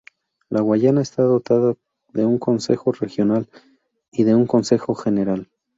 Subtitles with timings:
[0.49, 1.75] La Guayana está dotada
[2.11, 3.47] de un Consejo regional
[4.11, 5.47] y de un Consejo general.